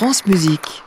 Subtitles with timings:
[0.00, 0.82] France Musique.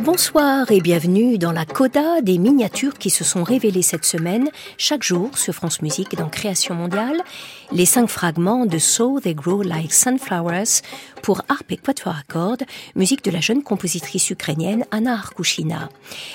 [0.00, 4.48] Bonsoir et bienvenue dans la coda des miniatures qui se sont révélées cette semaine,
[4.78, 7.20] chaque jour sur France Musique dans Création mondiale,
[7.72, 10.82] les cinq fragments de So They Grow Like Sunflowers
[11.22, 12.64] pour harpe et quatuor à cordes,
[12.96, 15.88] musique de la jeune compositrice ukrainienne Anna Arkushina.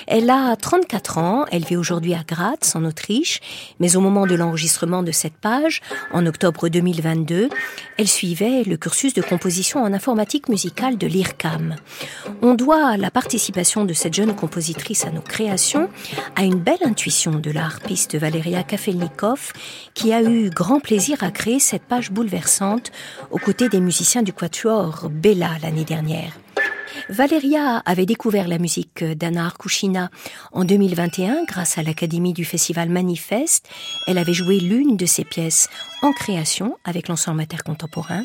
[0.06, 3.40] Elle a 34 ans, elle vit aujourd'hui à Graz, en Autriche,
[3.80, 7.48] mais au moment de l'enregistrement de cette page, en octobre 2022,
[7.98, 11.76] elle suivait le cursus de composition en informatique musicale de l'IRCAM.
[12.42, 15.88] On doit la participation de cette jeune compositrice à nos créations
[16.36, 19.52] à une belle intuition de la harpiste Valeria Kafelnikov,
[19.94, 22.92] qui a eu grand plaisir créer cette page bouleversante
[23.30, 26.32] aux côtés des musiciens du quatuor Bella l'année dernière.
[27.08, 30.10] Valeria avait découvert la musique d'Anna Arkushina
[30.52, 33.68] en 2021 grâce à l'Académie du Festival Manifeste.
[34.06, 35.68] Elle avait joué l'une de ses pièces
[36.02, 38.24] en création avec l'ensemble mater contemporain.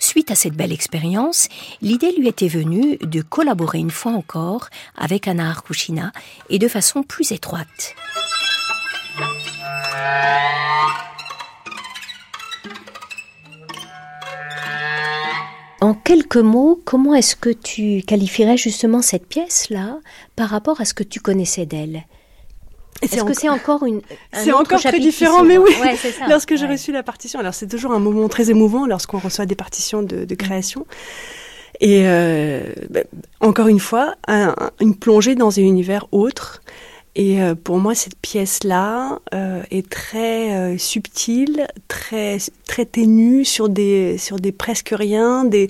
[0.00, 1.48] Suite à cette belle expérience,
[1.82, 6.12] l'idée lui était venue de collaborer une fois encore avec Anna Arkushina
[6.48, 7.94] et de façon plus étroite.
[15.84, 19.98] En quelques mots, comment est-ce que tu qualifierais justement cette pièce-là
[20.34, 22.06] par rapport à ce que tu connaissais d'elle?
[23.02, 24.00] Est-ce que c'est encore une
[24.32, 25.70] C'est encore très différent, mais oui.
[26.30, 29.56] lorsque j'ai reçu la partition, alors c'est toujours un moment très émouvant lorsqu'on reçoit des
[29.56, 30.86] partitions de, de création.
[31.80, 33.04] Et euh, ben,
[33.40, 34.14] encore une fois,
[34.80, 36.62] une plongée dans un univers autre.
[37.16, 43.68] Et euh, pour moi, cette pièce-là euh, est très euh, subtile, très très ténue sur
[43.68, 45.68] des sur des presque rien, des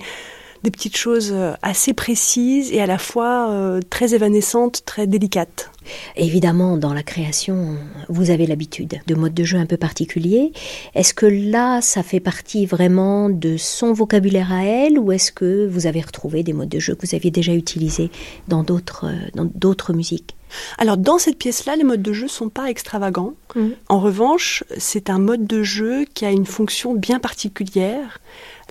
[0.65, 5.69] des petites choses euh, assez précises et à la fois euh, très évanescentes, très délicates.
[6.15, 7.77] Évidemment, dans la création,
[8.09, 10.51] vous avez l'habitude de modes de jeu un peu particuliers.
[10.95, 15.67] Est-ce que là, ça fait partie vraiment de son vocabulaire à elle ou est-ce que
[15.67, 18.09] vous avez retrouvé des modes de jeu que vous aviez déjà utilisés
[18.47, 20.35] dans d'autres, euh, dans d'autres musiques?
[20.79, 23.33] Alors dans cette pièce-là, les modes de jeu sont pas extravagants.
[23.55, 23.67] Mmh.
[23.87, 28.19] En revanche, c'est un mode de jeu qui a une fonction bien particulière,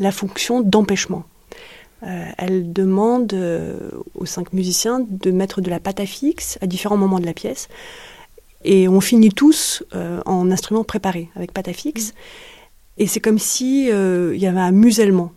[0.01, 1.25] la fonction d'empêchement.
[2.07, 3.79] Euh, elle demande euh,
[4.15, 7.33] aux cinq musiciens de mettre de la pâte à fixe à différents moments de la
[7.33, 7.69] pièce.
[8.65, 12.11] Et on finit tous euh, en instruments préparés avec pâte à fixe.
[12.11, 12.15] Mm.
[12.99, 15.33] Et c'est comme si il y avait un musellement,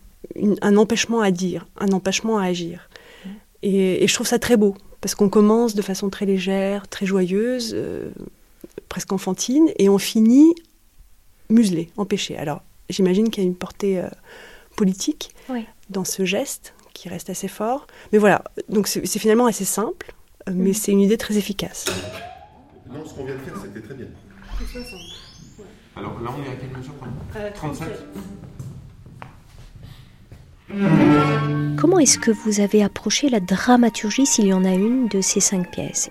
[0.61, 2.89] un empêchement à dire, un empêchement à agir.
[3.25, 3.29] Mm.
[3.63, 7.75] Et, je trouve ça très beau, parce qu'on commence de façon très légère, très joyeuse,
[8.89, 10.53] presque enfantine, et on finit
[11.49, 12.38] muselé, empêché.
[12.38, 14.01] Alors, j'imagine qu'il y a une portée
[14.75, 15.31] politique.
[15.49, 17.88] Oui dans ce geste qui reste assez fort.
[18.12, 20.14] Mais voilà, donc c'est finalement assez simple,
[20.48, 20.74] euh, mais mm.
[20.74, 21.86] c'est une idée très efficace.
[22.92, 24.08] Non, ce qu'on vient de faire, c'était très bien.
[25.96, 26.94] Alors là, on est à quelle mesure
[27.56, 27.88] 37
[31.78, 35.40] Comment est-ce que vous avez approché la dramaturgie, s'il y en a une, de ces
[35.40, 36.09] cinq pièces?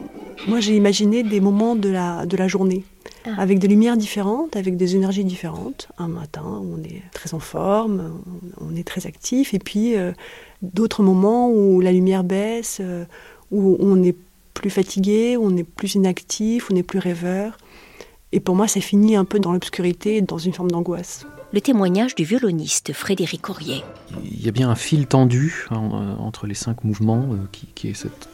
[0.49, 2.85] Moi, j'ai imaginé des moments de la, de la journée.
[3.27, 3.35] Ah.
[3.39, 5.89] avec des lumières différentes, avec des énergies différentes.
[5.99, 8.21] Un matin, on est très en forme,
[8.61, 10.13] on est très actif, et puis euh,
[10.63, 13.05] d'autres moments où la lumière baisse, euh,
[13.51, 14.17] où on est
[14.55, 17.59] plus fatigué, on est plus inactif, on est plus rêveur.
[18.33, 21.27] Et pour moi, ça finit un peu dans l'obscurité, dans une forme d'angoisse.
[21.53, 23.83] Le témoignage du violoniste Frédéric Aurier.
[24.25, 27.89] Il y a bien un fil tendu hein, euh, entre les cinq mouvements qui, qui
[27.89, 28.29] est cette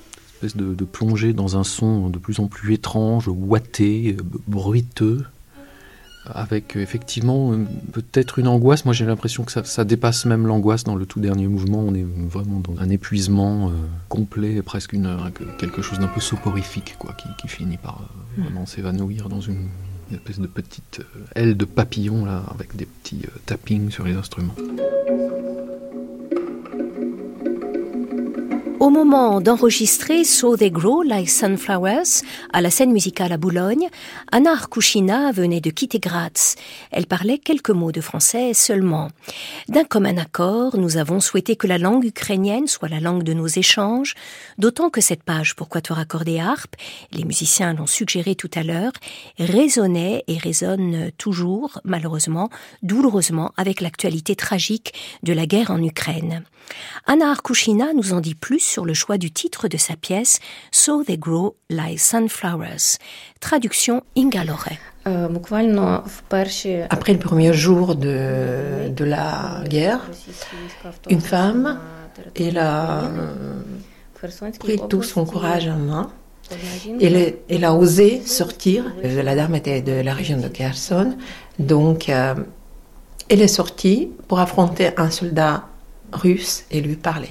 [0.57, 4.17] de, plonger dans un son de plus en plus étrange, ouaté,
[4.47, 5.25] bruiteux,
[6.27, 7.53] avec effectivement
[7.93, 8.85] peut-être une angoisse.
[8.85, 11.81] Moi j'ai l'impression que ça, dépasse même l'angoisse dans le tout dernier mouvement.
[11.81, 13.73] On est vraiment dans un épuisement euh,
[14.09, 15.17] complet, presque une,
[15.59, 18.03] quelque chose d'un peu soporifique, quoi, qui, finit par
[18.39, 19.69] euh, vraiment s'évanouir dans une,
[20.13, 24.55] espèce de petite euh, aile de papillon là, avec des petits tappings sur les instruments.
[28.83, 33.89] Au moment d'enregistrer So They Grow Like Sunflowers à la scène musicale à Boulogne,
[34.33, 36.57] Anna Arkushina venait de quitter Graz.
[36.91, 39.07] Elle parlait quelques mots de français seulement.
[39.69, 43.47] D'un commun accord, nous avons souhaité que la langue ukrainienne soit la langue de nos
[43.47, 44.15] échanges,
[44.59, 46.75] d'autant que cette page pour quatuor accordé harpe,
[47.13, 48.95] les musiciens l'ont suggéré tout à l'heure,
[49.39, 52.51] résonnait et résonne toujours, malheureusement,
[52.83, 54.93] douloureusement avec l'actualité tragique
[55.23, 56.43] de la guerre en Ukraine.
[57.07, 61.03] Anna Arkushina nous en dit plus sur le choix du titre de sa pièce So
[61.03, 62.99] They Grow Like Sunflowers.
[63.41, 64.45] Traduction Inga
[65.07, 65.29] euh,
[66.91, 70.01] Après le premier jour de, de la guerre,
[71.11, 71.81] une femme,
[72.35, 73.03] elle a
[74.59, 76.11] pris tout son courage en main.
[77.01, 78.85] Elle, elle a osé sortir.
[79.03, 81.17] La dame était de la région de Kherson,
[81.59, 82.35] donc euh,
[83.29, 85.65] Elle est sortie pour affronter un soldat
[86.71, 87.31] et lui parler.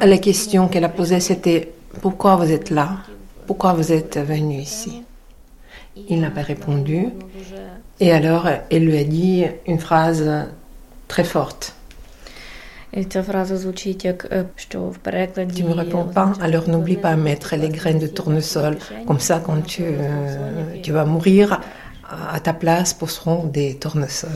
[0.00, 2.98] La question qu'elle a posée, c'était pourquoi vous êtes là?
[3.46, 5.02] Pourquoi vous êtes venu ici?
[6.08, 7.08] Il n'a pas répondu.
[8.00, 10.28] Et alors, elle lui a dit une phrase
[11.08, 11.74] très forte.
[12.92, 13.02] Tu
[15.64, 18.78] me réponds pas, alors n'oublie pas à mettre les graines de tournesol.
[19.06, 19.84] Comme ça, quand tu,
[20.82, 21.60] tu vas mourir,
[22.32, 24.30] à ta place pousseront des tournesols.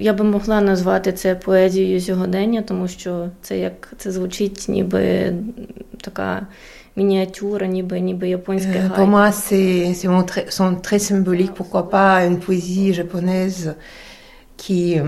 [0.00, 5.32] Я би могла назвати це поезією сьогодення, тому що це як це звучить ніби
[6.00, 6.46] така
[6.96, 8.94] мініатюра, ніби ніби японське гайко.
[8.96, 9.94] Pour moi, c'est
[10.58, 11.54] sont très symboliques.
[11.54, 13.74] Pourquoi pas une poésie japonaise
[14.56, 14.98] qui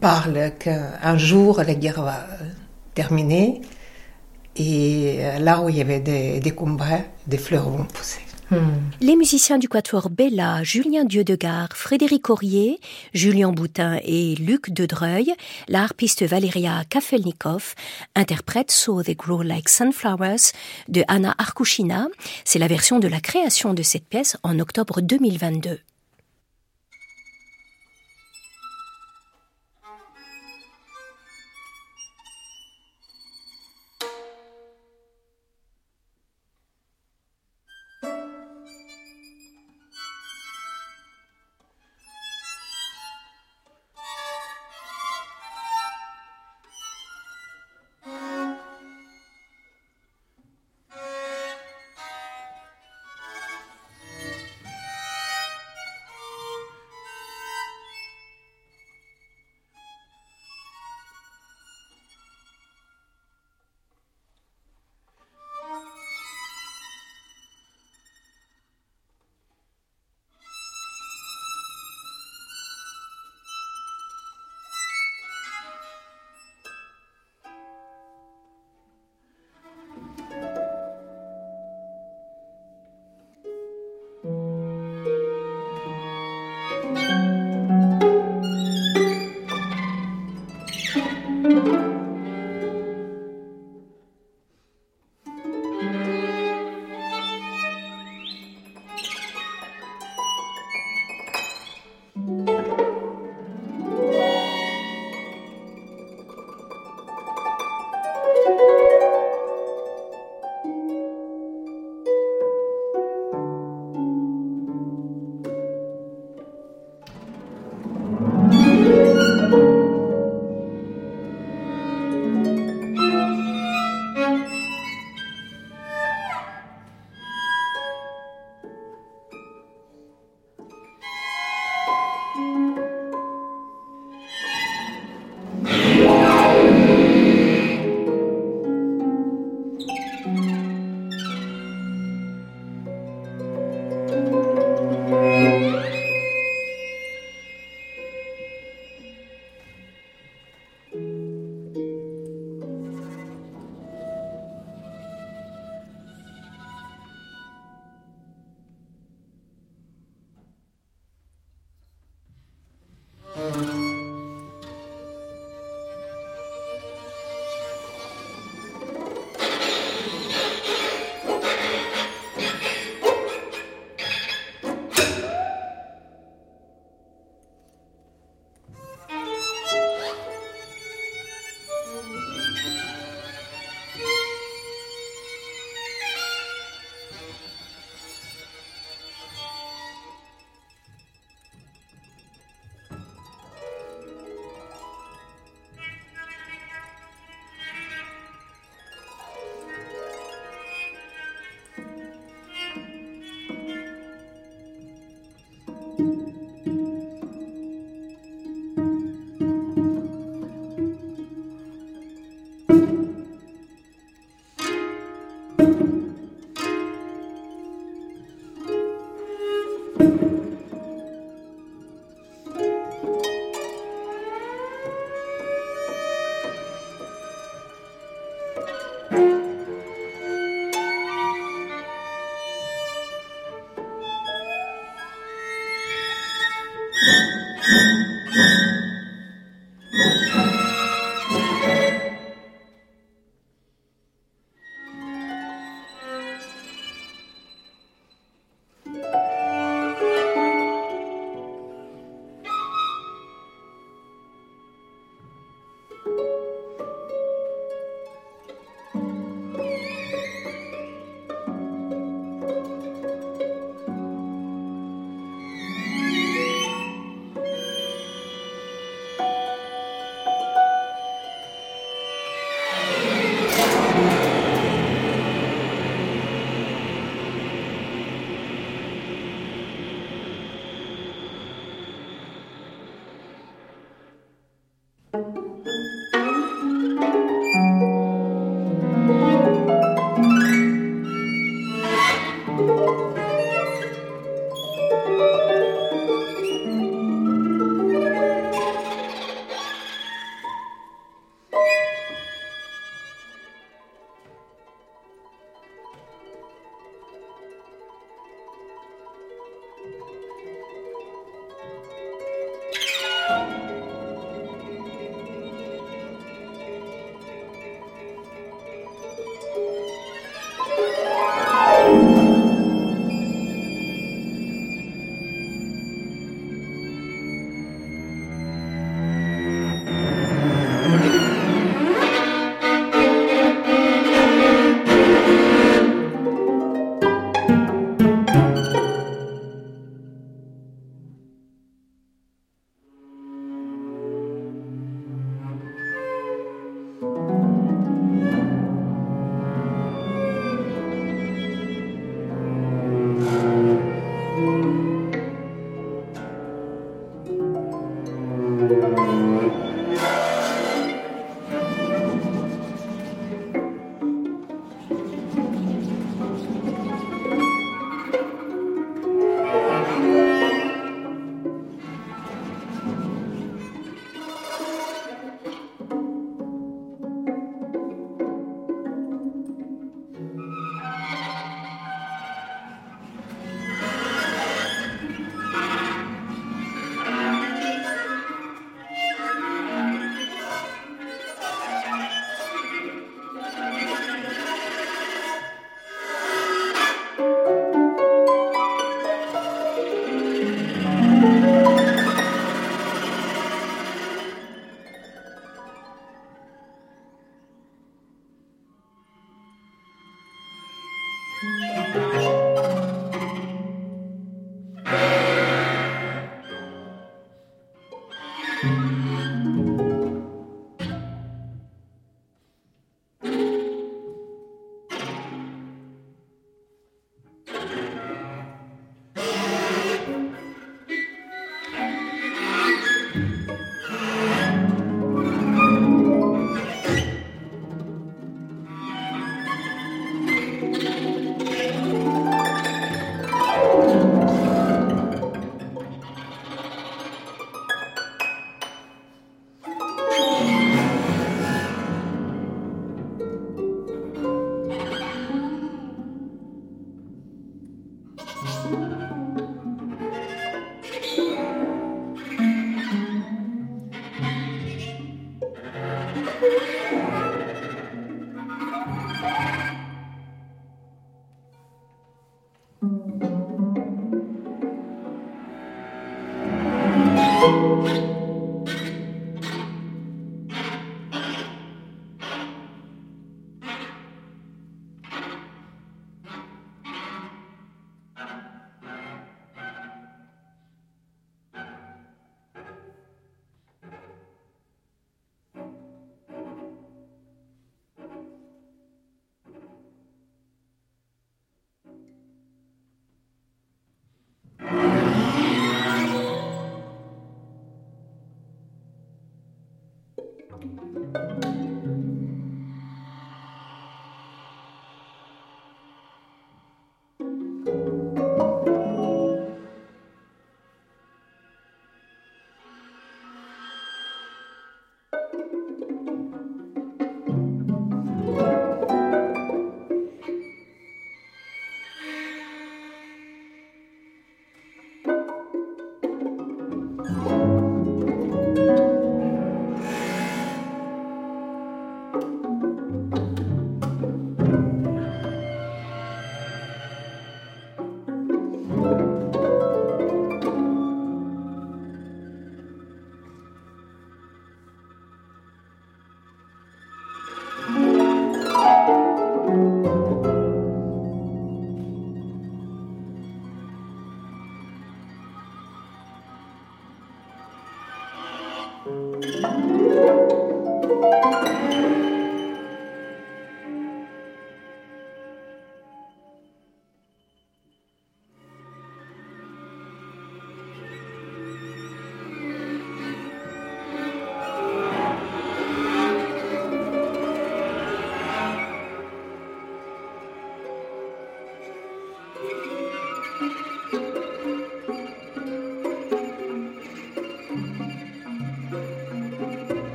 [0.00, 2.18] parle qu'un jour la guerre va
[2.94, 3.62] terminer
[4.56, 8.24] et là où il y avait des, des combats, des fleurs vont pousser.
[8.50, 8.56] Hmm.
[9.00, 12.80] Les musiciens du quatuor Bella, Julien Dieudegard, Frédéric Aurier,
[13.14, 15.32] Julien Boutin et Luc Dedreuil,
[15.68, 17.74] la harpiste Valeria Kafelnikov
[18.16, 20.52] interprètent So They Grow Like Sunflowers
[20.88, 22.08] de Anna Arkushina.
[22.44, 25.78] C'est la version de la création de cette pièce en octobre 2022.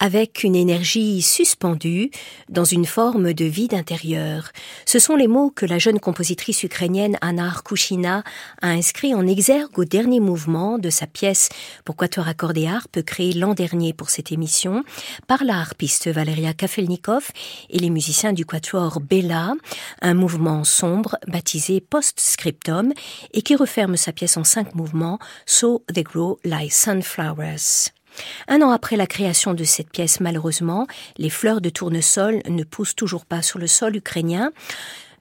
[0.00, 2.10] Avec une énergie suspendue
[2.48, 4.52] dans une forme de vide intérieur.
[4.86, 8.22] Ce sont les mots que la jeune compositrice ukrainienne Anna Arkushina
[8.62, 11.48] a inscrits en exergue au dernier mouvement de sa pièce
[11.84, 12.34] pour quatuor à
[12.68, 14.84] harpe créée l'an dernier pour cette émission
[15.26, 17.30] par la harpiste Valeria Kafelnikov
[17.70, 19.54] et les musiciens du quatuor Bella,
[20.02, 22.92] un mouvement sombre baptisé Post-Scriptum
[23.32, 27.97] et qui referme sa pièce en cinq mouvements So They Grow Like Sunflowers.
[28.48, 32.96] Un an après la création de cette pièce, malheureusement, les fleurs de tournesol ne poussent
[32.96, 34.52] toujours pas sur le sol ukrainien.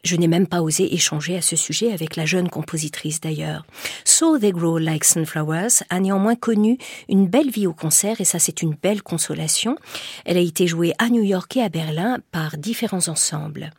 [0.08, 3.66] Je n'ai même pas osé échanger à ce sujet avec la jeune compositrice d'ailleurs.
[4.06, 6.78] So They Grow Like Sunflowers a néanmoins connu
[7.10, 9.76] une belle vie au concert et ça c'est une belle consolation.
[10.24, 13.72] Elle a été jouée à New York et à Berlin par différents ensembles.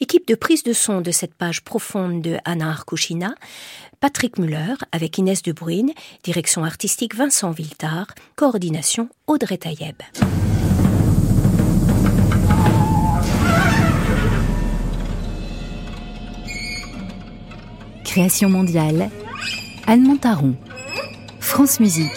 [0.00, 3.34] Équipe de prise de son de cette page profonde de Anna Arkushina,
[4.00, 9.96] Patrick Muller avec Inès de Bruyne, direction artistique Vincent Viltard, coordination Audrey Taïeb.
[18.10, 19.08] Création mondiale,
[19.86, 20.56] Anne Montaron,
[21.38, 22.10] France Musique.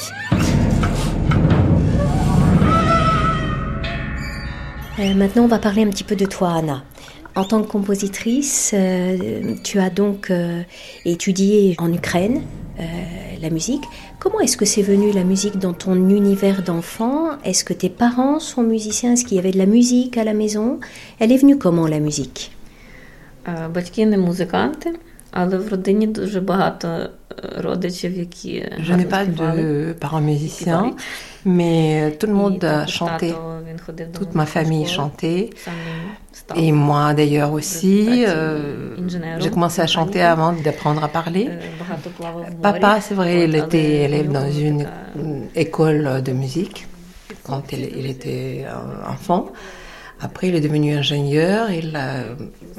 [4.97, 6.83] Euh, maintenant, on va parler un petit peu de toi, Anna.
[7.35, 10.63] En tant que compositrice, euh, tu as donc euh,
[11.05, 12.41] étudié en Ukraine
[12.79, 12.83] euh,
[13.39, 13.83] la musique.
[14.17, 17.37] Comment est-ce que c'est venu la musique dans ton univers d'enfant?
[17.43, 19.13] Est-ce que tes parents sont musiciens?
[19.13, 20.79] Est-ce qu'il y avait de la musique à la maison?
[21.19, 22.51] Elle est venue comment la musique?
[28.79, 30.95] Je n'ai pas de parents musiciens,
[31.45, 33.33] mais tout le monde a chanté.
[34.13, 35.49] Toute ma famille chantait.
[36.55, 38.95] Et moi d'ailleurs aussi, euh,
[39.39, 41.49] j'ai commencé à chanter avant d'apprendre à parler.
[42.61, 44.87] Papa, c'est vrai, il était élève dans une
[45.55, 46.87] école de musique
[47.43, 48.65] quand il, était
[49.07, 49.51] enfant.
[50.23, 51.69] Après, il est devenu ingénieur.
[51.69, 52.23] Il a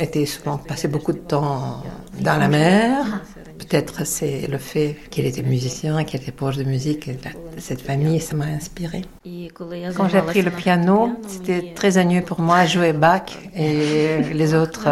[0.03, 1.83] été souvent passé beaucoup de temps
[2.21, 3.21] dans la mer.
[3.59, 7.11] Peut-être c'est le fait qu'il était musicien, qu'il était proche de musique,
[7.59, 9.03] cette famille, ça m'a inspiré.
[9.95, 14.89] Quand j'ai appris le piano, c'était très ennuyeux pour moi jouer Bach et les autres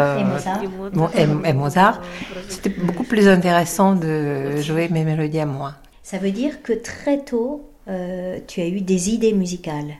[1.15, 2.01] et Mozart.
[2.49, 5.73] C'était beaucoup plus intéressant de jouer mes mélodies à moi.
[6.03, 9.95] Ça veut dire que très tôt, euh, tu as eu des idées musicales.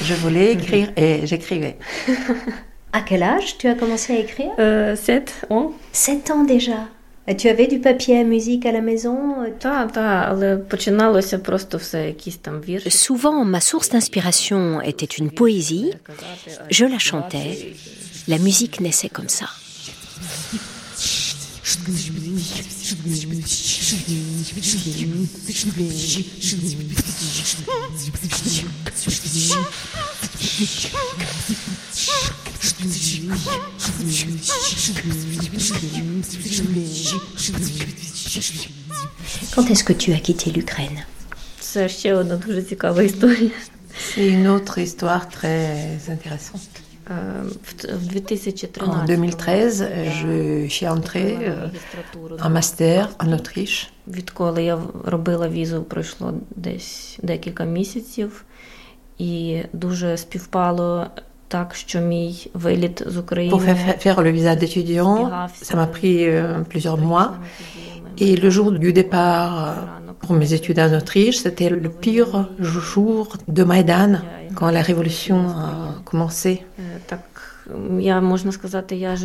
[0.00, 1.76] Je voulais écrire et j'écrivais.
[2.92, 4.50] à quel âge tu as commencé à écrire?
[4.56, 5.72] 7 euh, ans.
[5.92, 6.88] 7 ans déjà
[7.38, 9.44] tu avais du papier à musique à la maison
[12.90, 15.92] Souvent, ma source d'inspiration était une poésie.
[16.70, 17.74] Je la chantais.
[18.28, 19.46] La musique naissait comme ça.
[39.54, 41.04] Quand est-ce que tu as quitté l'Ukraine?
[43.94, 46.81] C'est une autre histoire très intéressante.
[49.02, 49.88] En 2013,
[50.22, 51.68] je suis entrée euh,
[52.42, 53.92] en master en Autriche.
[63.50, 67.34] Pour faire le visa d'étudiant, ça m'a pris euh, plusieurs mois.
[68.18, 69.74] Et le jour du départ euh,
[70.22, 74.20] pour mes études en Autriche, c'était le pire jour de Maïdan,
[74.54, 76.62] quand la révolution a commencé.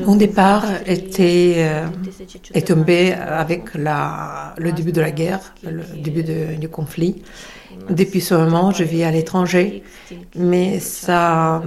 [0.04, 1.86] Mon départ était, euh,
[2.54, 6.24] est tombé avec la, le début de la guerre, le début
[6.58, 7.22] du conflit.
[7.88, 9.82] Depuis ce moment, je vis à l'étranger,
[10.36, 11.62] mais ça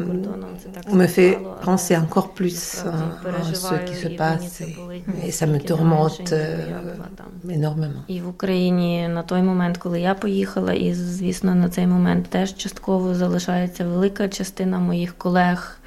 [0.91, 4.61] me fait penser encore plus à ce qui se passe
[5.23, 6.33] et, ça me tourmente
[7.49, 8.03] énormément.
[8.07, 12.55] І в Україні на той момент, коли я поїхала, і звісно, на цей момент теж
[12.55, 15.79] частково залишається велика частина моїх колег.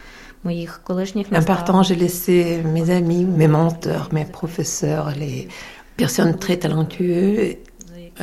[0.44, 5.48] моїх колишніх Important, j'ai laissé mes amis, mes mentors, mes professeurs, les
[5.96, 7.56] personnes très talentueuses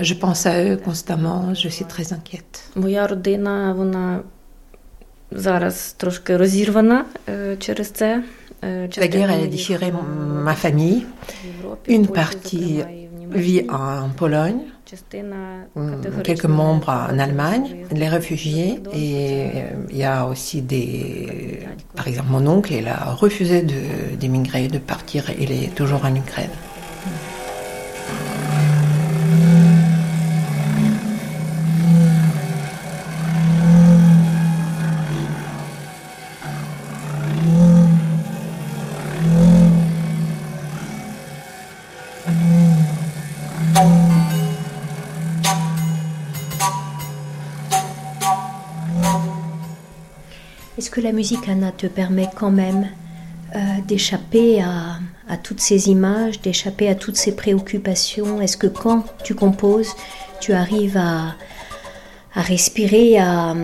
[0.02, 2.64] je pense à eux constamment, je suis très inquiète.
[2.76, 4.20] Моя родина, вона
[5.32, 7.06] зараз трошки розірвана
[7.60, 8.24] через це.
[8.98, 9.88] La guerre a déchiré
[10.48, 11.02] ma famille.
[11.88, 12.84] Une partie
[13.33, 14.61] vit en Pologne,
[16.25, 19.47] quelques membres en Allemagne, les réfugiés, et
[19.91, 21.61] il y a aussi des...
[21.95, 23.63] Par exemple, mon oncle, il a refusé
[24.19, 26.51] d'émigrer, de, de partir, il est toujours en Ukraine.
[50.80, 52.90] Est-ce que la musique, Anna, te permet quand même
[53.56, 55.00] euh, d'échapper à,
[55.30, 59.96] à, toutes ces images, d'échapper à toutes ces préoccupations Est-ce que quand tu composes,
[60.42, 61.36] tu arrives à,
[62.34, 63.56] à respirer, à,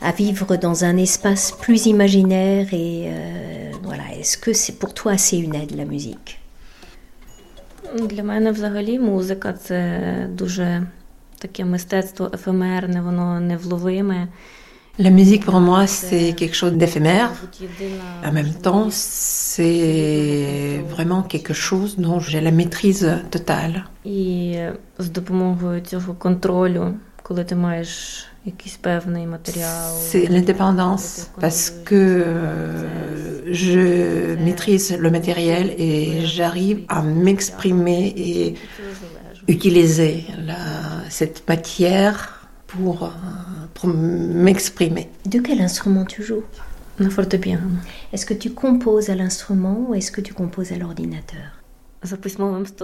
[0.00, 5.18] à, vivre dans un espace plus imaginaire Et euh, voilà, est-ce que c'est pour toi
[5.18, 6.38] c'est une aide la musique
[8.08, 10.86] Для мене взагалі музика це дуже
[11.38, 14.28] таке мистецтво ефемерне, воно невловиме.
[14.97, 17.31] La musique pour moi, c'est quelque chose d'éphémère.
[18.25, 23.85] En même temps, c'est vraiment quelque chose dont j'ai la maîtrise totale.
[29.99, 32.25] C'est l'indépendance parce que
[33.51, 38.55] je maîtrise le matériel et j'arrive à m'exprimer et
[39.47, 40.25] utiliser
[41.09, 42.38] cette matière
[42.68, 43.12] pour
[43.74, 45.08] pour m'exprimer.
[45.26, 46.44] De quel instrument tu joues
[47.00, 51.64] Est-ce que tu composes à l'instrument ou est-ce que tu composes à l'ordinateur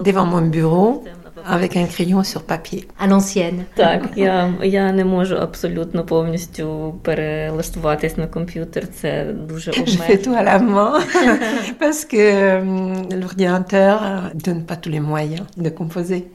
[0.03, 1.03] Devant mon bureau,
[1.45, 2.87] avec un crayon sur papier.
[2.99, 3.65] À l'ancienne.
[3.75, 8.87] Так, я, я не можу абсолютно повністю перелаштуватись на комп'ютер.
[8.87, 10.93] Це дуже Je fais tout à la main
[11.79, 16.25] parce que euh, l'ordinateur donne pas tous les moyens de composer.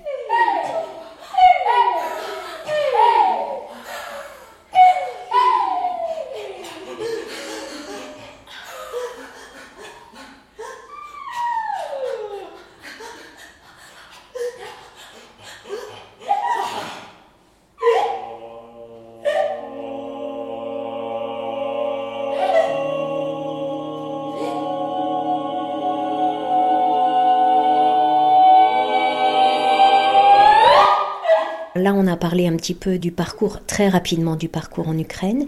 [31.91, 35.45] Là, on a parlé un petit peu du parcours, très rapidement du parcours en Ukraine.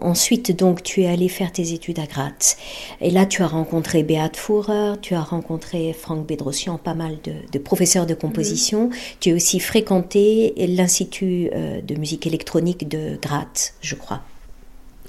[0.00, 2.56] Ensuite, donc, tu es allé faire tes études à Graz.
[3.00, 7.58] Et là, tu as rencontré Beat Führer, tu as rencontré Frank Bedrosian, pas mal de,
[7.58, 8.88] professeurs de composition.
[8.88, 8.94] Mhm.
[9.20, 14.20] Tu as aussi fréquenté l'Institut euh, de musique électronique de Graz, je crois.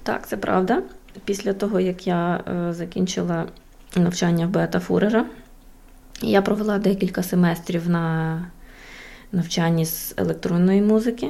[0.03, 0.83] Так, це правда.
[1.25, 3.47] Після того, як я закінчила
[3.95, 5.25] навчання в Беата Фурера,
[6.21, 8.45] я провела декілька семестрів на
[9.31, 11.27] навчанні з електронної музики,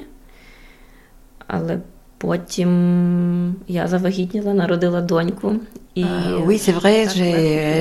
[1.47, 1.79] але
[2.17, 5.55] потім я завагітніла, народила доньку.
[5.93, 7.05] Et euh, oui, c'est vrai,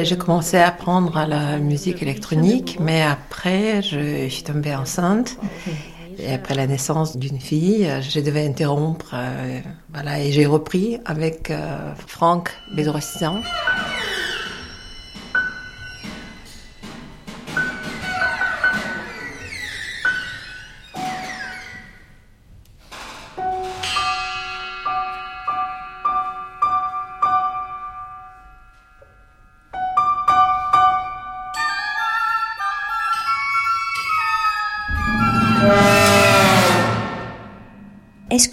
[0.08, 5.38] j'ai commencé à apprendre la musique électronique, mais après, je, je suis tombée enceinte.
[6.18, 9.12] Et après la naissance d'une fille, je devais interrompre.
[9.14, 9.60] Euh,
[9.92, 13.42] voilà, et j'ai repris avec euh, Franck Bédrossian.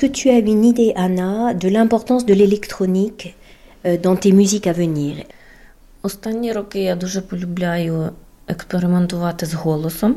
[0.01, 3.35] que tu as une idée, Anna, de l'importance de l'électronique
[3.85, 5.15] euh, dans tes musiques à venir
[6.01, 8.09] Останні роки я дуже полюбляю
[8.47, 10.15] експериментувати з голосом.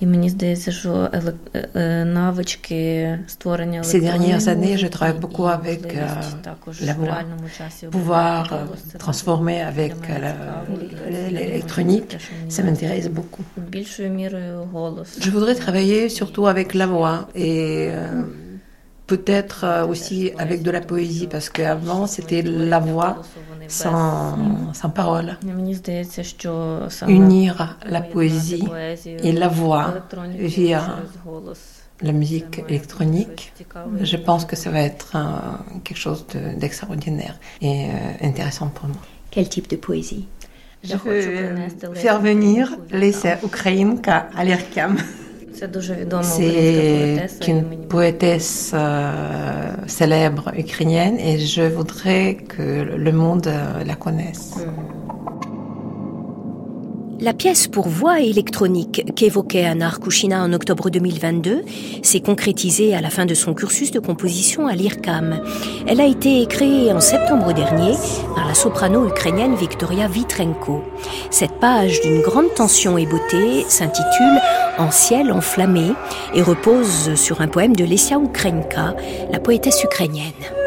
[0.00, 1.10] І мені здається, що
[2.04, 7.20] навички створення Ces dernières années, je travaille beaucoup avec euh, la voix.
[7.90, 8.42] Pouvoir
[8.98, 9.94] transformer avec
[11.10, 12.12] l'électronique,
[12.48, 13.44] ça m'intéresse beaucoup.
[13.56, 15.18] Більшою мірою голос.
[15.20, 18.22] Je voudrais travailler surtout avec la voix et euh,
[19.13, 23.13] peut-être euh, aussi avec de la poésie, parce qu'avant c'était la voix
[23.67, 24.37] sans,
[24.73, 25.37] sans parole.
[27.07, 28.67] Unir la poésie
[29.27, 29.85] et la voix
[30.37, 30.81] via
[32.01, 33.41] la musique électronique,
[34.01, 35.17] je pense que ça va être
[35.83, 36.25] quelque chose
[36.61, 39.01] d'extraordinaire et euh, intéressant pour moi.
[39.31, 40.25] Quel type de poésie?
[40.83, 41.21] Je veux
[41.95, 44.95] faire venir les Ukrainka à l'IRCAM.
[46.21, 53.51] C'est une poétesse euh, célèbre ukrainienne et je voudrais que le monde
[53.85, 54.55] la connaisse.
[57.21, 61.63] La pièce pour voix électronique qu'évoquait Anna Arkushina en octobre 2022
[62.01, 65.41] s'est concrétisée à la fin de son cursus de composition à l'IRCAM.
[65.85, 67.95] Elle a été créée en septembre dernier
[68.35, 70.81] par la soprano ukrainienne Victoria Vitrenko.
[71.29, 74.39] Cette page d'une grande tension et beauté s'intitule
[74.77, 75.91] En ciel enflammé
[76.33, 78.95] et repose sur un poème de Lesia Ukrenka,
[79.29, 80.58] la poétesse ukrainienne.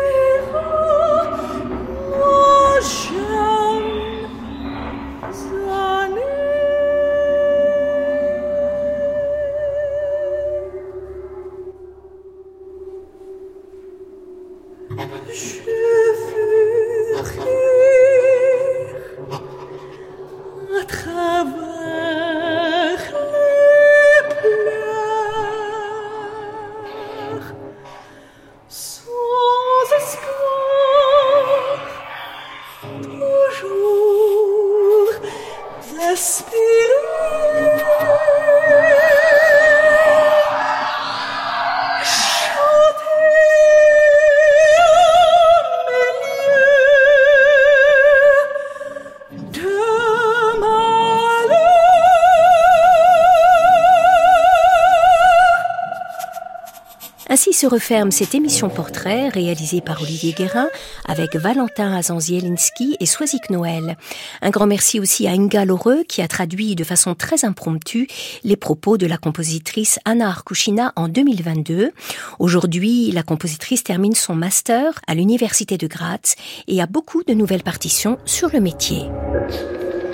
[57.32, 60.68] Ainsi se referme cette émission portrait réalisée par Olivier Guérin
[61.08, 63.96] avec Valentin Azanzielinski et Soisic Noël.
[64.42, 68.06] Un grand merci aussi à Inga Loreux qui a traduit de façon très impromptue
[68.44, 71.92] les propos de la compositrice Anna Arkushina en 2022.
[72.38, 76.34] Aujourd'hui, la compositrice termine son master à l'Université de Graz
[76.68, 79.06] et a beaucoup de nouvelles partitions sur le métier.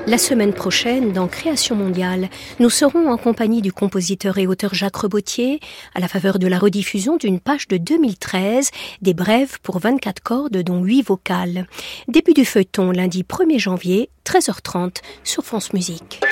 [0.09, 4.97] La semaine prochaine, dans Création mondiale, nous serons en compagnie du compositeur et auteur Jacques
[4.97, 5.61] Rebotier
[5.95, 8.71] à la faveur de la rediffusion d'une page de 2013
[9.03, 11.67] des brèves pour 24 cordes dont 8 vocales.
[12.09, 16.23] Début du feuilleton lundi 1er janvier, 13h30 sur France Musique.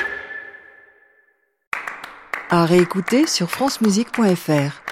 [2.48, 4.85] À réécouter sur francemusique.fr.